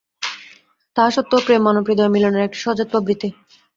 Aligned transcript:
তাহা 0.95 1.09
সত্ত্বেও 1.11 1.45
প্রেম 1.45 1.61
মানব-হৃদয়ে 1.67 2.13
মিলনের 2.15 2.45
একটি 2.47 2.59
সহজাত 2.61 2.87
প্রবৃত্তি। 2.91 3.29